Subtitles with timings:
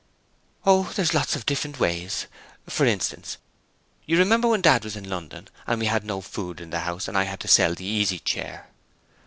[0.65, 2.25] 'Oh, there's lots of different ways.
[2.67, 3.37] For instance,
[4.07, 7.07] you remember when Dad was in London, and we had no food in the house,
[7.07, 8.69] I had to sell the easy chair.'